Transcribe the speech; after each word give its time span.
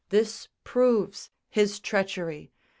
This 0.09 0.47
proves 0.63 1.29
His 1.47 1.79
treachery!" 1.79 2.51